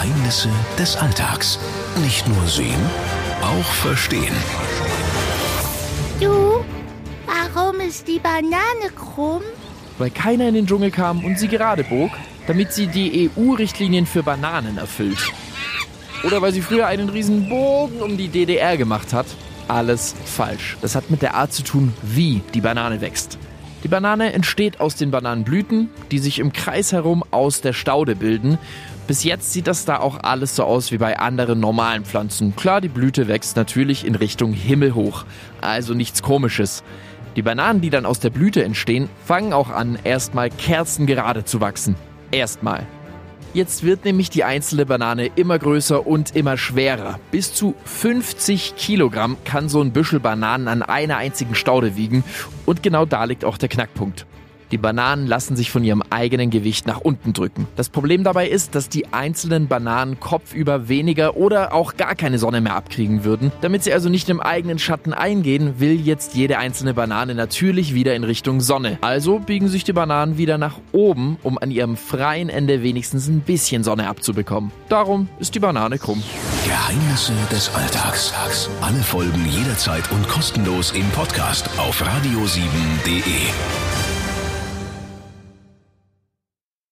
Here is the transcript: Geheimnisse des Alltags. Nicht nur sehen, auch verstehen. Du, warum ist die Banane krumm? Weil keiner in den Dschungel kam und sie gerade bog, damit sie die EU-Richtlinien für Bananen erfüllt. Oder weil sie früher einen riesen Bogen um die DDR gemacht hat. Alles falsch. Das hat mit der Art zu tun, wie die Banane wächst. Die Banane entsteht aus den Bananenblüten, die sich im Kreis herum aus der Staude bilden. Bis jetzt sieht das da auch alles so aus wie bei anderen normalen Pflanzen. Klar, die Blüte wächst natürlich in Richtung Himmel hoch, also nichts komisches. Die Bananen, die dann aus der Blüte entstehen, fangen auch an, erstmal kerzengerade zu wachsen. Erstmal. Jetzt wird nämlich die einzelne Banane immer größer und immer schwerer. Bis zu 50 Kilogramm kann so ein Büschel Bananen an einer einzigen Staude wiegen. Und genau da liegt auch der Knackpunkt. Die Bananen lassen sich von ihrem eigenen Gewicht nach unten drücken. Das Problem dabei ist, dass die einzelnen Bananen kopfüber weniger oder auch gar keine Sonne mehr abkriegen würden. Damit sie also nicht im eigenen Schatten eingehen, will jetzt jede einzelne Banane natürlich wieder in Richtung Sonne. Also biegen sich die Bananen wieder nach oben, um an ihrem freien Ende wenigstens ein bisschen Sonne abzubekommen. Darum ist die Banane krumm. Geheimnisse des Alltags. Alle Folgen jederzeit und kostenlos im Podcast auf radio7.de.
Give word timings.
Geheimnisse 0.00 0.48
des 0.78 0.96
Alltags. 0.96 1.58
Nicht 2.02 2.26
nur 2.26 2.46
sehen, 2.46 2.80
auch 3.42 3.70
verstehen. 3.82 4.34
Du, 6.18 6.64
warum 7.26 7.80
ist 7.80 8.08
die 8.08 8.18
Banane 8.18 8.94
krumm? 8.96 9.42
Weil 9.98 10.08
keiner 10.08 10.48
in 10.48 10.54
den 10.54 10.66
Dschungel 10.66 10.90
kam 10.90 11.22
und 11.22 11.38
sie 11.38 11.48
gerade 11.48 11.84
bog, 11.84 12.12
damit 12.46 12.72
sie 12.72 12.86
die 12.86 13.30
EU-Richtlinien 13.36 14.06
für 14.06 14.22
Bananen 14.22 14.78
erfüllt. 14.78 15.18
Oder 16.24 16.40
weil 16.40 16.52
sie 16.54 16.62
früher 16.62 16.86
einen 16.86 17.10
riesen 17.10 17.50
Bogen 17.50 18.00
um 18.00 18.16
die 18.16 18.28
DDR 18.28 18.78
gemacht 18.78 19.12
hat. 19.12 19.26
Alles 19.68 20.14
falsch. 20.24 20.78
Das 20.80 20.94
hat 20.94 21.10
mit 21.10 21.20
der 21.20 21.34
Art 21.34 21.52
zu 21.52 21.62
tun, 21.62 21.92
wie 22.00 22.40
die 22.54 22.62
Banane 22.62 23.02
wächst. 23.02 23.36
Die 23.82 23.88
Banane 23.88 24.32
entsteht 24.32 24.80
aus 24.80 24.96
den 24.96 25.10
Bananenblüten, 25.10 25.88
die 26.10 26.18
sich 26.18 26.38
im 26.38 26.52
Kreis 26.52 26.92
herum 26.92 27.24
aus 27.30 27.62
der 27.62 27.72
Staude 27.72 28.14
bilden. 28.14 28.58
Bis 29.06 29.24
jetzt 29.24 29.52
sieht 29.52 29.66
das 29.66 29.86
da 29.86 29.98
auch 29.98 30.18
alles 30.22 30.54
so 30.54 30.64
aus 30.64 30.92
wie 30.92 30.98
bei 30.98 31.18
anderen 31.18 31.60
normalen 31.60 32.04
Pflanzen. 32.04 32.54
Klar, 32.54 32.80
die 32.80 32.88
Blüte 32.88 33.26
wächst 33.26 33.56
natürlich 33.56 34.06
in 34.06 34.14
Richtung 34.14 34.52
Himmel 34.52 34.94
hoch, 34.94 35.24
also 35.60 35.94
nichts 35.94 36.22
komisches. 36.22 36.84
Die 37.36 37.42
Bananen, 37.42 37.80
die 37.80 37.90
dann 37.90 38.06
aus 38.06 38.20
der 38.20 38.30
Blüte 38.30 38.62
entstehen, 38.62 39.08
fangen 39.24 39.52
auch 39.52 39.70
an, 39.70 39.98
erstmal 40.04 40.50
kerzengerade 40.50 41.44
zu 41.44 41.60
wachsen. 41.60 41.94
Erstmal. 42.32 42.86
Jetzt 43.52 43.82
wird 43.82 44.04
nämlich 44.04 44.30
die 44.30 44.44
einzelne 44.44 44.86
Banane 44.86 45.26
immer 45.34 45.58
größer 45.58 46.06
und 46.06 46.36
immer 46.36 46.56
schwerer. 46.56 47.18
Bis 47.32 47.52
zu 47.52 47.74
50 47.84 48.76
Kilogramm 48.76 49.38
kann 49.44 49.68
so 49.68 49.82
ein 49.82 49.92
Büschel 49.92 50.20
Bananen 50.20 50.68
an 50.68 50.82
einer 50.84 51.16
einzigen 51.16 51.56
Staude 51.56 51.96
wiegen. 51.96 52.22
Und 52.64 52.84
genau 52.84 53.06
da 53.06 53.24
liegt 53.24 53.44
auch 53.44 53.58
der 53.58 53.68
Knackpunkt. 53.68 54.24
Die 54.70 54.78
Bananen 54.78 55.26
lassen 55.26 55.56
sich 55.56 55.70
von 55.70 55.82
ihrem 55.82 56.02
eigenen 56.10 56.50
Gewicht 56.50 56.86
nach 56.86 57.00
unten 57.00 57.32
drücken. 57.32 57.66
Das 57.76 57.88
Problem 57.88 58.22
dabei 58.22 58.48
ist, 58.48 58.74
dass 58.74 58.88
die 58.88 59.12
einzelnen 59.12 59.66
Bananen 59.66 60.20
kopfüber 60.20 60.88
weniger 60.88 61.36
oder 61.36 61.72
auch 61.72 61.96
gar 61.96 62.14
keine 62.14 62.38
Sonne 62.38 62.60
mehr 62.60 62.76
abkriegen 62.76 63.24
würden. 63.24 63.50
Damit 63.62 63.82
sie 63.82 63.92
also 63.92 64.08
nicht 64.08 64.28
im 64.28 64.40
eigenen 64.40 64.78
Schatten 64.78 65.12
eingehen, 65.12 65.74
will 65.78 66.00
jetzt 66.00 66.34
jede 66.34 66.58
einzelne 66.58 66.94
Banane 66.94 67.34
natürlich 67.34 67.94
wieder 67.94 68.14
in 68.14 68.24
Richtung 68.24 68.60
Sonne. 68.60 68.98
Also 69.00 69.40
biegen 69.40 69.68
sich 69.68 69.84
die 69.84 69.92
Bananen 69.92 70.38
wieder 70.38 70.58
nach 70.58 70.76
oben, 70.92 71.38
um 71.42 71.58
an 71.58 71.70
ihrem 71.70 71.96
freien 71.96 72.48
Ende 72.48 72.82
wenigstens 72.82 73.28
ein 73.28 73.40
bisschen 73.40 73.82
Sonne 73.82 74.08
abzubekommen. 74.08 74.70
Darum 74.88 75.28
ist 75.38 75.54
die 75.54 75.60
Banane 75.60 75.98
krumm. 75.98 76.22
Geheimnisse 76.64 77.32
des 77.50 77.74
Alltags. 77.74 78.32
Alle 78.80 79.02
Folgen 79.02 79.44
jederzeit 79.50 80.10
und 80.12 80.28
kostenlos 80.28 80.92
im 80.92 81.08
Podcast 81.10 81.68
auf 81.78 82.02
radio7.de. 82.02 84.09